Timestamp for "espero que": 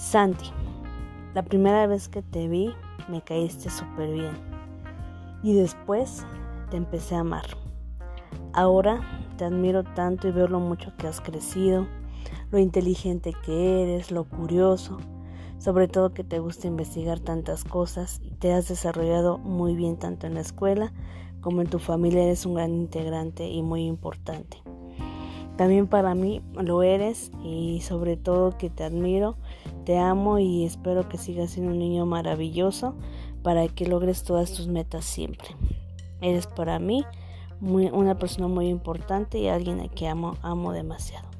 30.64-31.18